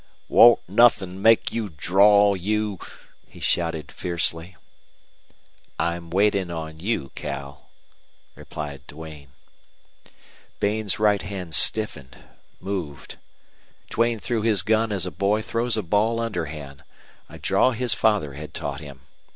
"Won't 0.29 0.67
nothin' 0.67 1.21
make 1.21 1.53
you 1.53 1.69
draw, 1.69 2.33
you!" 2.33 2.79
he 3.27 3.39
shouted, 3.39 3.91
fiercely. 3.91 4.55
"I'm 5.77 6.09
waitin' 6.09 6.49
on 6.49 6.79
you, 6.79 7.11
Cal," 7.13 7.69
replied 8.33 8.81
Duane. 8.87 9.29
Bain's 10.59 10.97
right 10.97 11.21
hand 11.21 11.53
stiffened 11.53 12.17
moved. 12.59 13.17
Duane 13.91 14.17
threw 14.17 14.41
his 14.41 14.63
gun 14.63 14.91
as 14.91 15.05
a 15.05 15.11
boy 15.11 15.43
throws 15.43 15.77
a 15.77 15.83
ball 15.83 16.19
underhand 16.19 16.83
a 17.29 17.37
draw 17.37 17.69
his 17.69 17.93
father 17.93 18.33
had 18.33 18.55
taught 18.55 18.79
him. 18.79 19.01